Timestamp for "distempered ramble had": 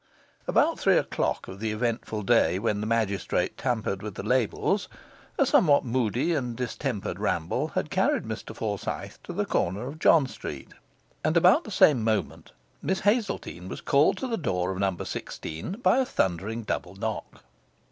6.57-7.91